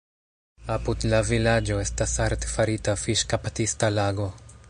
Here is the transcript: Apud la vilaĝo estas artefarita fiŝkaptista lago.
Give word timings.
Apud 0.75 1.05
la 1.11 1.19
vilaĝo 1.27 1.77
estas 1.83 2.15
artefarita 2.25 2.97
fiŝkaptista 3.05 3.93
lago. 4.01 4.29